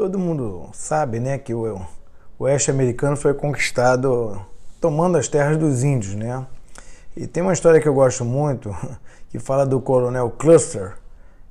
Todo 0.00 0.18
mundo 0.18 0.70
sabe, 0.72 1.20
né, 1.20 1.36
que 1.36 1.52
o, 1.52 1.78
oeste 2.38 2.70
americano 2.70 3.18
foi 3.18 3.34
conquistado 3.34 4.40
tomando 4.80 5.18
as 5.18 5.28
terras 5.28 5.58
dos 5.58 5.84
índios, 5.84 6.14
né? 6.14 6.46
E 7.14 7.26
tem 7.26 7.42
uma 7.42 7.52
história 7.52 7.78
que 7.82 7.86
eu 7.86 7.92
gosto 7.92 8.24
muito, 8.24 8.74
que 9.28 9.38
fala 9.38 9.66
do 9.66 9.78
coronel 9.78 10.30
Cluster. 10.30 10.94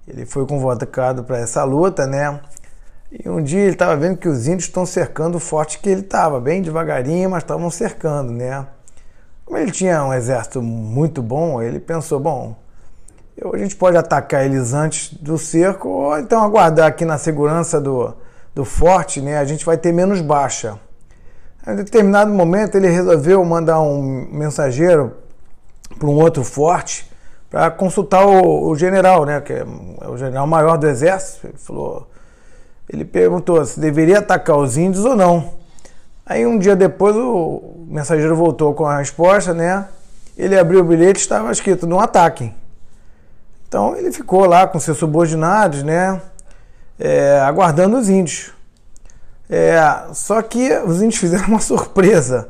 Ele 0.08 0.26
foi 0.26 0.48
convocado 0.48 1.24
para 1.24 1.38
essa 1.38 1.64
luta, 1.64 2.08
né? 2.08 2.42
E 3.12 3.30
um 3.30 3.40
dia 3.40 3.60
ele 3.60 3.74
estava 3.74 3.96
vendo 3.96 4.18
que 4.18 4.28
os 4.28 4.48
índios 4.48 4.64
estão 4.64 4.84
cercando 4.84 5.36
o 5.36 5.40
forte 5.40 5.78
que 5.78 5.88
ele 5.88 6.02
estava, 6.02 6.42
bem 6.42 6.64
devagarinho, 6.64 7.30
mas 7.30 7.44
estavam 7.44 7.70
cercando, 7.70 8.32
né? 8.32 8.66
Como 9.46 9.60
ele 9.60 9.70
tinha 9.70 10.04
um 10.04 10.12
exército 10.12 10.60
muito 10.60 11.22
bom, 11.22 11.62
ele 11.62 11.80
pensou, 11.80 12.20
bom, 12.20 12.56
a 13.54 13.58
gente 13.60 13.76
pode 13.76 13.96
atacar 13.96 14.44
eles 14.44 14.74
antes 14.74 15.14
do 15.14 15.38
cerco 15.38 15.88
ou 15.88 16.18
então 16.18 16.44
aguardar 16.44 16.88
aqui 16.88 17.06
na 17.06 17.20
segurança 17.20 17.80
do, 17.80 18.12
do 18.54 18.66
forte, 18.66 19.22
né, 19.22 19.38
a 19.38 19.46
gente 19.46 19.66
vai 19.66 19.78
ter 19.78 19.92
menos 19.92 20.22
baixa. 20.22 20.80
Em 21.68 21.76
determinado 21.76 22.32
momento 22.32 22.76
ele 22.76 22.88
resolveu 22.88 23.44
mandar 23.44 23.80
um 23.82 24.28
mensageiro 24.32 25.14
para 25.98 26.08
um 26.08 26.16
outro 26.16 26.44
forte 26.44 27.10
para 27.50 27.72
consultar 27.72 28.26
o, 28.26 28.70
o, 28.70 28.76
general, 28.76 29.26
né, 29.26 29.42
que 29.42 29.54
é 29.54 29.66
o 30.08 30.18
general 30.18 30.46
maior 30.46 30.78
do 30.78 30.88
exército. 30.88 31.48
Ele 31.48 31.58
falou, 31.58 32.10
ele 32.88 33.06
perguntou 33.06 33.64
se 33.66 33.80
deveria 33.80 34.20
atacar 34.20 34.58
os 34.58 34.78
índios 34.78 35.04
ou 35.04 35.16
não. 35.16 35.54
Aí 36.26 36.46
um 36.46 36.60
dia 36.60 36.76
depois 36.76 37.16
o 37.16 37.86
mensageiro 37.88 38.36
voltou 38.36 38.74
com 38.74 38.86
a 38.86 38.98
resposta, 39.00 39.54
né? 39.54 39.88
Ele 40.38 40.58
abriu 40.58 40.80
o 40.82 40.84
bilhete 40.84 41.20
estava 41.20 41.52
escrito 41.52 41.88
não 41.88 42.00
ataquem. 42.00 42.56
Então 43.68 43.96
ele 43.96 44.12
ficou 44.12 44.46
lá 44.46 44.68
com 44.68 44.80
seus 44.80 44.98
subordinados, 44.98 45.82
né? 45.82 46.22
É, 47.00 47.40
aguardando 47.40 47.98
os 47.98 48.10
índios. 48.10 48.52
É, 49.50 49.80
só 50.14 50.42
que 50.42 50.72
os 50.86 51.02
índios 51.02 51.18
fizeram 51.22 51.48
uma 51.48 51.60
surpresa. 51.60 52.50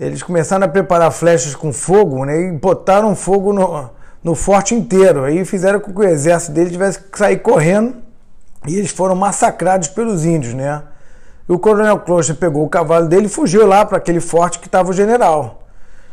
Eles 0.00 0.22
começaram 0.22 0.64
a 0.64 0.68
preparar 0.68 1.12
flechas 1.12 1.54
com 1.54 1.72
fogo 1.72 2.24
né, 2.24 2.48
e 2.48 2.52
botaram 2.52 3.14
fogo 3.14 3.52
no, 3.52 3.90
no 4.24 4.34
forte 4.34 4.74
inteiro. 4.74 5.24
Aí 5.24 5.44
fizeram 5.44 5.78
com 5.78 5.92
que 5.92 6.00
o 6.00 6.04
exército 6.04 6.52
dele 6.52 6.70
tivesse 6.70 6.98
que 6.98 7.16
sair 7.16 7.38
correndo 7.38 7.94
e 8.66 8.76
eles 8.76 8.90
foram 8.90 9.14
massacrados 9.14 9.88
pelos 9.88 10.24
índios. 10.24 10.54
Né? 10.54 10.82
E 11.48 11.52
o 11.52 11.58
coronel 11.58 12.00
Closter 12.00 12.34
pegou 12.34 12.64
o 12.64 12.68
cavalo 12.68 13.06
dele 13.06 13.26
e 13.26 13.28
fugiu 13.28 13.66
lá 13.66 13.84
para 13.84 13.98
aquele 13.98 14.20
forte 14.20 14.58
que 14.58 14.66
estava 14.66 14.90
o 14.90 14.92
general. 14.92 15.60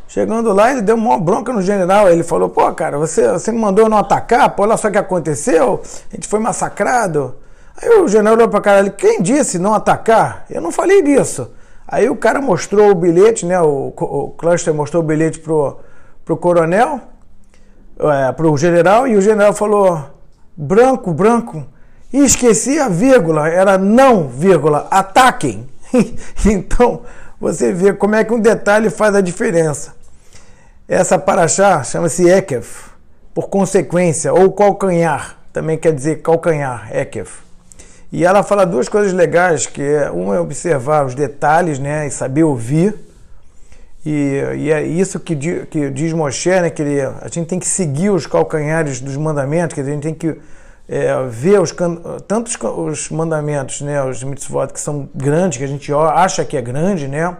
Chegando 0.07 0.51
lá, 0.53 0.71
ele 0.71 0.81
deu 0.81 0.95
uma 0.95 1.19
bronca 1.19 1.53
no 1.53 1.61
general. 1.61 2.09
Ele 2.09 2.23
falou: 2.23 2.49
Pô, 2.49 2.71
cara, 2.73 2.97
você, 2.97 3.31
você 3.31 3.51
me 3.51 3.59
mandou 3.59 3.87
não 3.87 3.97
atacar? 3.97 4.49
Pô, 4.49 4.63
olha 4.63 4.75
só 4.75 4.87
o 4.87 4.91
que 4.91 4.97
aconteceu. 4.97 5.83
A 6.11 6.15
gente 6.15 6.27
foi 6.27 6.39
massacrado. 6.39 7.35
Aí 7.77 7.89
o 7.99 8.07
general 8.07 8.35
olhou 8.35 8.49
para 8.49 8.61
cara 8.61 8.79
ali, 8.79 8.91
quem 8.91 9.21
disse 9.21 9.57
não 9.57 9.73
atacar? 9.73 10.45
Eu 10.49 10.61
não 10.61 10.71
falei 10.71 11.01
disso. 11.01 11.51
Aí 11.87 12.09
o 12.09 12.15
cara 12.15 12.39
mostrou 12.39 12.91
o 12.91 12.95
bilhete, 12.95 13.45
né? 13.45 13.59
O, 13.59 13.93
o 13.97 14.29
cluster 14.37 14.73
mostrou 14.73 15.01
o 15.01 15.05
bilhete 15.05 15.39
pro, 15.39 15.79
pro 16.23 16.37
coronel, 16.37 17.01
é, 17.99 18.31
pro 18.31 18.55
general, 18.57 19.07
e 19.07 19.15
o 19.15 19.21
general 19.21 19.53
falou: 19.53 20.03
branco, 20.55 21.11
branco. 21.11 21.65
E 22.13 22.19
esqueci 22.23 22.79
a 22.79 22.89
vírgula, 22.89 23.47
era 23.47 23.77
não, 23.77 24.27
vírgula, 24.27 24.87
ataquem. 24.91 25.67
então, 26.45 27.01
você 27.39 27.71
vê 27.71 27.93
como 27.93 28.15
é 28.15 28.23
que 28.23 28.33
um 28.33 28.39
detalhe 28.39 28.89
faz 28.89 29.15
a 29.15 29.21
diferença. 29.21 29.93
Essa 30.87 31.17
paraxá 31.19 31.83
chama-se 31.83 32.27
Ekev, 32.27 32.65
por 33.33 33.47
consequência, 33.47 34.33
ou 34.33 34.51
calcanhar, 34.51 35.37
também 35.53 35.77
quer 35.77 35.93
dizer 35.93 36.21
calcanhar, 36.21 36.89
Ekev. 36.95 37.48
E 38.11 38.25
ela 38.25 38.41
fala 38.41 38.65
duas 38.65 38.89
coisas 38.89 39.13
legais, 39.13 39.67
que 39.67 39.81
é, 39.81 40.09
uma 40.09 40.35
é 40.35 40.39
observar 40.39 41.05
os 41.05 41.13
detalhes, 41.13 41.77
né, 41.77 42.07
e 42.07 42.11
saber 42.11 42.43
ouvir. 42.43 42.95
E, 44.03 44.41
e 44.57 44.71
é 44.71 44.81
isso 44.81 45.19
que, 45.19 45.35
que 45.35 45.89
diz 45.91 46.11
Moshe, 46.13 46.49
né, 46.49 46.69
que 46.71 46.81
ele, 46.81 47.01
a 47.01 47.27
gente 47.31 47.47
tem 47.47 47.59
que 47.59 47.67
seguir 47.67 48.09
os 48.09 48.25
calcanhares 48.25 48.99
dos 48.99 49.15
mandamentos, 49.15 49.75
que 49.75 49.81
a 49.81 49.83
gente 49.83 50.01
tem 50.01 50.13
que 50.13 50.35
é, 50.87 51.23
ver 51.29 51.61
os, 51.61 51.71
tantos 52.27 52.57
os 52.59 53.09
mandamentos, 53.11 53.81
né, 53.81 54.03
os 54.03 54.23
mitzvot 54.23 54.73
que 54.73 54.79
são 54.79 55.07
grandes, 55.13 55.59
que 55.59 55.63
a 55.63 55.67
gente 55.67 55.93
acha 55.93 56.43
que 56.43 56.57
é 56.57 56.61
grande, 56.61 57.07
né, 57.07 57.37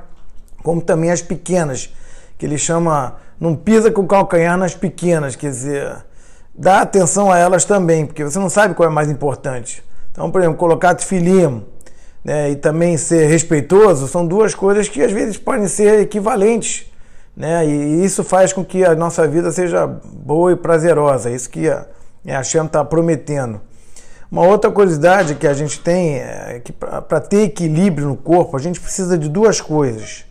como 0.61 0.81
também 0.81 1.09
as 1.09 1.21
pequenas, 1.21 1.91
que 2.37 2.45
ele 2.45 2.59
chama, 2.59 3.15
não 3.39 3.55
pisa 3.55 3.89
com 3.89 4.01
o 4.01 4.07
calcanhar 4.07 4.55
nas 4.55 4.75
pequenas, 4.75 5.35
quer 5.35 5.49
dizer, 5.49 6.05
dá 6.53 6.81
atenção 6.81 7.31
a 7.31 7.39
elas 7.39 7.65
também, 7.65 8.05
porque 8.05 8.23
você 8.23 8.37
não 8.37 8.51
sabe 8.51 8.75
qual 8.75 8.87
é 8.87 8.91
mais 8.91 9.09
importante. 9.09 9.83
Então, 10.19 10.29
por 10.29 10.41
exemplo, 10.41 10.57
colocar 10.57 10.93
tefilim 10.95 11.63
né, 12.21 12.51
e 12.51 12.55
também 12.57 12.97
ser 12.97 13.27
respeitoso 13.27 14.05
são 14.05 14.27
duas 14.27 14.53
coisas 14.53 14.89
que 14.89 15.01
às 15.01 15.13
vezes 15.13 15.37
podem 15.37 15.65
ser 15.65 16.01
equivalentes. 16.01 16.91
Né, 17.37 17.65
e 17.65 18.03
isso 18.03 18.21
faz 18.21 18.51
com 18.51 18.65
que 18.65 18.83
a 18.83 18.93
nossa 18.95 19.25
vida 19.25 19.49
seja 19.49 19.87
boa 19.87 20.51
e 20.51 20.57
prazerosa. 20.57 21.31
Isso 21.31 21.49
que 21.49 21.69
a, 21.69 21.85
a 22.27 22.31
Hashem 22.31 22.65
está 22.65 22.83
prometendo. 22.83 23.61
Uma 24.29 24.45
outra 24.45 24.69
curiosidade 24.69 25.35
que 25.35 25.47
a 25.47 25.53
gente 25.53 25.79
tem 25.79 26.15
é 26.17 26.61
que 26.61 26.73
para 26.73 27.21
ter 27.21 27.43
equilíbrio 27.43 28.09
no 28.09 28.17
corpo, 28.17 28.57
a 28.57 28.59
gente 28.59 28.77
precisa 28.77 29.17
de 29.17 29.29
duas 29.29 29.61
coisas. 29.61 30.25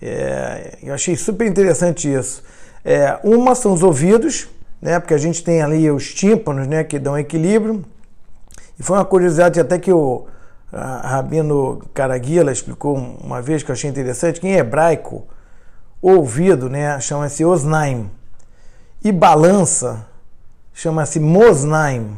É, 0.00 0.78
eu 0.84 0.94
achei 0.94 1.16
super 1.16 1.48
interessante 1.48 2.08
isso. 2.08 2.44
É, 2.84 3.18
uma 3.24 3.56
são 3.56 3.72
os 3.72 3.82
ouvidos, 3.82 4.46
né, 4.80 5.00
porque 5.00 5.14
a 5.14 5.18
gente 5.18 5.42
tem 5.42 5.62
ali 5.62 5.90
os 5.90 6.14
tímpanos 6.14 6.68
né, 6.68 6.84
que 6.84 6.96
dão 6.96 7.18
equilíbrio. 7.18 7.84
E 8.78 8.82
foi 8.82 8.96
uma 8.96 9.04
curiosidade 9.04 9.58
até 9.58 9.78
que 9.78 9.92
o 9.92 10.26
Rabino 10.72 11.82
Caraguila 11.94 12.52
explicou 12.52 12.96
uma 12.96 13.40
vez 13.40 13.62
que 13.62 13.70
eu 13.70 13.72
achei 13.72 13.88
interessante, 13.88 14.40
que 14.40 14.48
em 14.48 14.54
hebraico, 14.54 15.26
ouvido 16.02 16.68
né, 16.68 17.00
chama-se 17.00 17.44
osnaim. 17.44 18.10
E 19.02 19.12
balança 19.12 20.06
chama-se 20.74 21.18
mosnaim. 21.18 22.16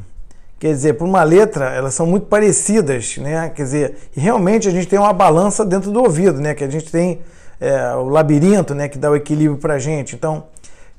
Quer 0.59 0.73
dizer, 0.73 0.95
por 0.95 1.07
uma 1.07 1.23
letra, 1.23 1.67
elas 1.67 1.95
são 1.95 2.05
muito 2.05 2.27
parecidas, 2.27 3.17
né? 3.19 3.49
Quer 3.51 3.63
dizer, 3.63 3.97
realmente 4.13 4.67
a 4.67 4.73
gente 4.73 4.89
tem 4.89 4.99
uma 4.99 5.13
balança 5.13 5.65
dentro 5.65 5.93
do 5.93 6.01
ouvido, 6.01 6.41
né? 6.41 6.53
Que 6.53 6.65
a 6.65 6.69
gente 6.69 6.91
tem 6.91 7.21
é, 7.61 7.95
o 7.95 8.09
labirinto, 8.09 8.75
né? 8.75 8.89
Que 8.89 8.99
dá 8.99 9.09
o 9.09 9.15
equilíbrio 9.15 9.59
para 9.59 9.75
a 9.75 9.79
gente. 9.79 10.17
Então, 10.17 10.45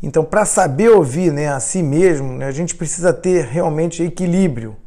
então 0.02 0.24
para 0.24 0.46
saber 0.46 0.92
ouvir, 0.92 1.34
né? 1.34 1.50
A 1.50 1.59
si 1.59 1.84
mesmo, 1.84 2.38
né, 2.38 2.46
a 2.46 2.52
gente 2.52 2.74
precisa 2.74 3.12
ter 3.12 3.44
realmente 3.44 4.02
equilíbrio. 4.02 4.78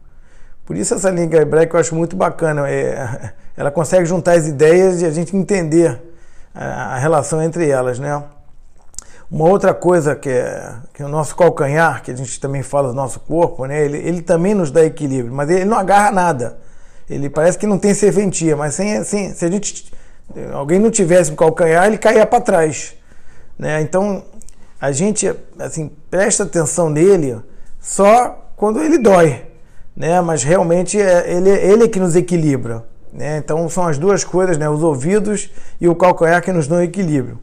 Por 0.65 0.77
isso 0.77 0.95
essa 0.95 1.11
língua 1.11 1.41
hebraica 1.41 1.77
eu 1.77 1.81
acho 1.81 1.95
muito 1.95 2.17
bacana. 2.17 2.69
É, 2.71 3.33
ela 3.57 3.71
consegue 3.71 4.07
juntar 4.07 4.33
as 4.33 4.47
ideias 4.47 5.03
e 5.03 5.07
a 5.07 5.11
gente 5.11 5.37
entender 5.37 6.01
a, 6.55 6.95
a 6.95 6.99
relação 6.99 7.43
entre 7.43 7.69
elas, 7.69 7.99
né? 7.99 8.23
Uma 9.31 9.49
outra 9.49 9.73
coisa 9.73 10.15
que 10.15 10.29
é, 10.29 10.75
que 10.93 11.03
é 11.03 11.07
o 11.07 11.09
nosso 11.09 11.35
calcanhar, 11.35 12.03
que 12.03 12.11
a 12.11 12.15
gente 12.15 12.39
também 12.39 12.63
fala 12.63 12.89
do 12.89 12.95
nosso 12.95 13.19
corpo, 13.21 13.65
né? 13.65 13.83
Ele, 13.83 13.99
ele 13.99 14.23
também 14.23 14.55
nos 14.55 14.71
dá 14.71 14.85
equilíbrio, 14.85 15.35
mas 15.35 15.49
ele 15.49 15.65
não 15.65 15.79
agarra 15.79 16.13
nada. 16.13 16.59
Ele 17.09 17.31
parece 17.31 17.59
que 17.59 17.67
não 17.67 17.79
tem 17.79 17.95
serventia, 17.95 18.57
mas 18.57 18.75
sem, 18.75 19.03
sem, 19.05 19.33
se 19.33 19.45
a 19.45 19.51
gente 19.51 19.93
alguém 20.53 20.79
não 20.79 20.91
tivesse 20.91 21.33
um 21.33 21.37
calcanhar, 21.37 21.87
ele 21.87 21.99
caía 21.99 22.27
para 22.27 22.41
trás, 22.41 22.95
né? 23.59 23.81
Então 23.81 24.23
a 24.81 24.93
gente 24.93 25.35
assim 25.59 25.91
presta 26.11 26.45
atenção 26.45 26.89
nele 26.91 27.41
só 27.81 28.51
quando 28.57 28.81
ele 28.81 28.99
dói 28.99 29.52
né? 29.97 30.21
Mas 30.21 30.43
realmente 30.43 31.01
é, 31.01 31.33
ele, 31.33 31.51
ele 31.51 31.85
é 31.85 31.89
que 31.89 32.01
nos 32.01 32.17
equilibra, 32.17 32.85
né? 33.13 33.39
Então 33.39 33.69
são 33.69 33.87
as 33.87 33.99
duas 33.99 34.25
coisas, 34.25 34.59
né? 34.59 34.69
Os 34.69 34.83
ouvidos 34.83 35.51
e 35.81 35.89
o 35.89 35.95
calcanhar 35.95 36.43
que 36.43 36.53
nos 36.53 36.67
dão 36.67 36.83
equilíbrio. 36.83 37.39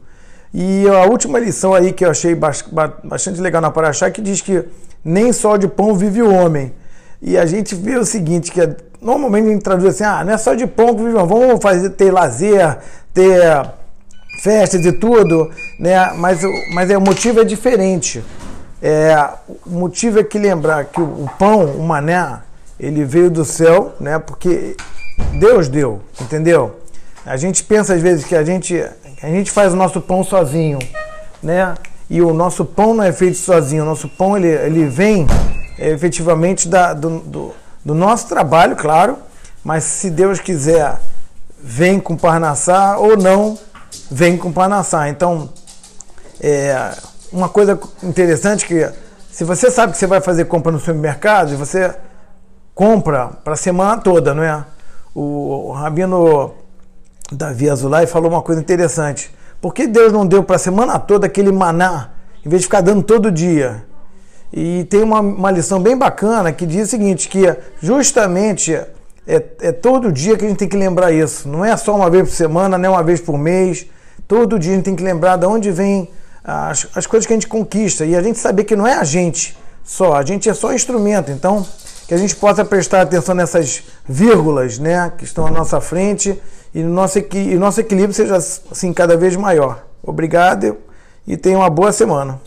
E 0.52 0.88
a 0.88 1.04
última 1.04 1.38
lição 1.38 1.74
aí 1.74 1.92
que 1.92 2.04
eu 2.04 2.10
achei 2.10 2.34
bastante 2.34 3.40
legal 3.40 3.62
na 3.62 3.70
Paraxá 3.70 4.10
que 4.10 4.20
diz 4.20 4.40
que 4.40 4.64
nem 5.04 5.32
só 5.32 5.56
de 5.56 5.68
pão 5.68 5.94
vive 5.94 6.22
o 6.22 6.32
homem. 6.32 6.72
E 7.22 7.38
a 7.38 7.46
gente 7.46 7.74
vê 7.74 7.96
o 7.96 8.04
seguinte, 8.04 8.50
que 8.50 8.60
é, 8.60 8.76
normalmente 9.00 9.46
a 9.46 9.50
gente 9.50 9.62
traduz 9.62 9.94
assim, 9.94 10.04
ah, 10.04 10.24
não 10.24 10.32
é 10.32 10.38
só 10.38 10.54
de 10.54 10.66
pão 10.66 10.94
que 10.94 11.02
vive 11.02 11.14
o 11.14 11.18
homem, 11.18 11.28
vamos 11.28 11.62
fazer, 11.62 11.90
ter 11.90 12.10
lazer, 12.10 12.78
ter 13.14 13.70
festas 14.42 14.84
e 14.84 14.92
tudo, 14.92 15.50
né? 15.78 16.12
Mas, 16.16 16.40
mas 16.72 16.90
é, 16.90 16.96
o 16.96 17.00
motivo 17.00 17.40
é 17.40 17.44
diferente. 17.44 18.24
É, 18.82 19.28
o 19.66 19.70
motivo 19.70 20.18
é 20.18 20.24
que 20.24 20.38
lembrar 20.38 20.86
que 20.86 21.00
o, 21.00 21.28
pão, 21.38 21.64
o 21.66 21.82
mané, 21.82 22.38
ele 22.78 23.04
veio 23.04 23.30
do 23.30 23.44
céu, 23.44 23.94
né? 24.00 24.18
Porque 24.18 24.76
Deus 25.38 25.68
deu, 25.68 26.00
entendeu? 26.20 26.80
A 27.26 27.36
gente 27.36 27.62
pensa 27.62 27.94
às 27.94 28.00
vezes 28.00 28.24
que 28.24 28.34
a 28.34 28.42
gente, 28.42 28.82
a 29.22 29.28
gente 29.28 29.50
faz 29.50 29.72
o 29.74 29.76
nosso 29.76 30.00
pão 30.00 30.24
sozinho, 30.24 30.78
né? 31.42 31.74
E 32.08 32.22
o 32.22 32.32
nosso 32.32 32.64
pão 32.64 32.94
não 32.94 33.04
é 33.04 33.12
feito 33.12 33.36
sozinho, 33.36 33.82
o 33.82 33.86
nosso 33.86 34.08
pão 34.08 34.36
ele, 34.36 34.48
ele 34.48 34.86
vem 34.86 35.26
é, 35.78 35.90
efetivamente 35.90 36.66
da, 36.66 36.92
do, 36.94 37.20
do, 37.20 37.54
do, 37.84 37.94
nosso 37.94 38.28
trabalho, 38.28 38.74
claro, 38.74 39.16
mas 39.62 39.84
se 39.84 40.10
Deus 40.10 40.40
quiser, 40.40 40.98
vem 41.62 42.00
com 42.00 42.16
Parnassá 42.16 42.96
ou 42.98 43.16
não, 43.16 43.58
vem 44.10 44.36
com 44.36 44.50
Parnassá. 44.50 45.08
Então, 45.08 45.50
é, 46.40 46.92
uma 47.32 47.48
coisa 47.48 47.78
interessante 48.02 48.66
que 48.66 48.88
se 49.30 49.44
você 49.44 49.70
sabe 49.70 49.92
que 49.92 49.98
você 49.98 50.06
vai 50.06 50.20
fazer 50.20 50.44
compra 50.46 50.72
no 50.72 50.78
supermercado, 50.78 51.56
você 51.56 51.94
compra 52.74 53.28
para 53.28 53.54
a 53.54 53.56
semana 53.56 54.00
toda, 54.00 54.34
não 54.34 54.42
é? 54.42 54.64
o 55.12 55.72
Rabino 55.72 56.54
Davi 57.32 57.68
Azulay 57.68 58.06
falou 58.06 58.30
uma 58.30 58.42
coisa 58.42 58.60
interessante. 58.60 59.30
Por 59.60 59.74
que 59.74 59.86
Deus 59.86 60.12
não 60.12 60.26
deu 60.26 60.42
para 60.42 60.56
a 60.56 60.58
semana 60.58 60.98
toda 60.98 61.26
aquele 61.26 61.52
maná, 61.52 62.10
em 62.44 62.48
vez 62.48 62.62
de 62.62 62.66
ficar 62.66 62.80
dando 62.80 63.02
todo 63.02 63.30
dia? 63.30 63.84
E 64.52 64.84
tem 64.84 65.02
uma, 65.02 65.20
uma 65.20 65.50
lição 65.50 65.80
bem 65.80 65.96
bacana 65.96 66.52
que 66.52 66.66
diz 66.66 66.88
o 66.88 66.90
seguinte, 66.90 67.28
que 67.28 67.54
justamente 67.80 68.74
é, 68.74 68.88
é 69.60 69.72
todo 69.72 70.10
dia 70.10 70.36
que 70.36 70.44
a 70.44 70.48
gente 70.48 70.58
tem 70.58 70.68
que 70.68 70.76
lembrar 70.76 71.12
isso. 71.12 71.48
Não 71.48 71.64
é 71.64 71.76
só 71.76 71.94
uma 71.94 72.10
vez 72.10 72.28
por 72.28 72.34
semana, 72.34 72.76
nem 72.76 72.90
uma 72.90 73.02
vez 73.02 73.20
por 73.20 73.38
mês. 73.38 73.86
Todo 74.26 74.58
dia 74.58 74.72
a 74.72 74.76
gente 74.76 74.84
tem 74.84 74.96
que 74.96 75.04
lembrar 75.04 75.36
de 75.36 75.46
onde 75.46 75.70
vem 75.70 76.10
as, 76.44 76.86
as 76.94 77.06
coisas 77.06 77.26
que 77.26 77.32
a 77.32 77.36
gente 77.36 77.46
conquista. 77.46 78.04
E 78.04 78.16
a 78.16 78.22
gente 78.22 78.38
saber 78.38 78.64
que 78.64 78.76
não 78.76 78.86
é 78.86 78.94
a 78.94 79.04
gente 79.04 79.56
só, 79.84 80.14
a 80.14 80.24
gente 80.24 80.48
é 80.48 80.54
só 80.54 80.72
instrumento. 80.72 81.30
Então, 81.30 81.66
que 82.06 82.14
a 82.14 82.16
gente 82.16 82.34
possa 82.36 82.64
prestar 82.64 83.02
atenção 83.02 83.34
nessas 83.34 83.84
vírgulas 84.08 84.78
né, 84.78 85.12
que 85.16 85.24
estão 85.24 85.46
à 85.46 85.50
nossa 85.50 85.80
frente 85.80 86.40
e 86.74 86.82
nosso, 86.82 87.18
e 87.18 87.54
nosso 87.56 87.80
equilíbrio 87.80 88.12
seja 88.12 88.36
assim 88.36 88.92
cada 88.92 89.16
vez 89.16 89.36
maior. 89.36 89.84
Obrigado 90.02 90.76
e 91.26 91.36
tenha 91.36 91.58
uma 91.58 91.70
boa 91.70 91.92
semana. 91.92 92.40